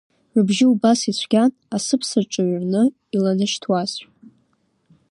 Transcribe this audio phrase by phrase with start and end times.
[0.33, 2.81] Рыбжьы убас ицәгьан, асыԥса ҿыҩрны
[3.15, 4.07] иланашьҭуазшәа.